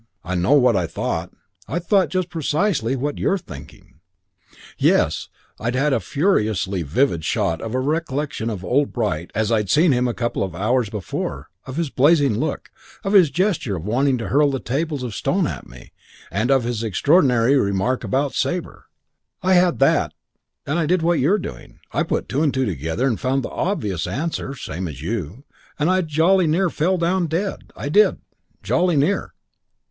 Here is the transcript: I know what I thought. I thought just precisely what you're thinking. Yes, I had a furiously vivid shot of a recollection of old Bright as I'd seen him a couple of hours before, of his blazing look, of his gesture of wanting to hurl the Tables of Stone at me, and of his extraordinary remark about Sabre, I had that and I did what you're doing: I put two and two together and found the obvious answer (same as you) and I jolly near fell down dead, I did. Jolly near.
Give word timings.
I 0.23 0.33
know 0.33 0.53
what 0.53 0.75
I 0.75 0.87
thought. 0.87 1.31
I 1.67 1.77
thought 1.77 2.09
just 2.09 2.31
precisely 2.31 2.95
what 2.95 3.19
you're 3.19 3.37
thinking. 3.37 3.99
Yes, 4.79 5.29
I 5.59 5.69
had 5.69 5.93
a 5.93 5.99
furiously 5.99 6.81
vivid 6.81 7.23
shot 7.23 7.61
of 7.61 7.75
a 7.75 7.79
recollection 7.79 8.49
of 8.49 8.65
old 8.65 8.91
Bright 8.93 9.29
as 9.35 9.51
I'd 9.51 9.69
seen 9.69 9.91
him 9.91 10.07
a 10.07 10.15
couple 10.15 10.41
of 10.41 10.55
hours 10.55 10.89
before, 10.89 11.49
of 11.67 11.75
his 11.75 11.91
blazing 11.91 12.39
look, 12.39 12.71
of 13.03 13.13
his 13.13 13.29
gesture 13.29 13.75
of 13.75 13.85
wanting 13.85 14.17
to 14.17 14.29
hurl 14.29 14.49
the 14.49 14.59
Tables 14.59 15.03
of 15.03 15.13
Stone 15.13 15.45
at 15.45 15.69
me, 15.69 15.91
and 16.31 16.49
of 16.49 16.63
his 16.63 16.81
extraordinary 16.81 17.55
remark 17.55 18.03
about 18.03 18.33
Sabre, 18.33 18.85
I 19.43 19.53
had 19.53 19.77
that 19.77 20.15
and 20.65 20.79
I 20.79 20.87
did 20.87 21.03
what 21.03 21.19
you're 21.19 21.37
doing: 21.37 21.79
I 21.91 22.01
put 22.01 22.27
two 22.27 22.41
and 22.41 22.51
two 22.51 22.65
together 22.65 23.05
and 23.05 23.19
found 23.19 23.43
the 23.43 23.49
obvious 23.49 24.07
answer 24.07 24.55
(same 24.55 24.87
as 24.87 25.03
you) 25.03 25.43
and 25.77 25.91
I 25.91 26.01
jolly 26.01 26.47
near 26.47 26.71
fell 26.71 26.97
down 26.97 27.27
dead, 27.27 27.71
I 27.75 27.87
did. 27.89 28.17
Jolly 28.63 28.95
near. 28.97 29.35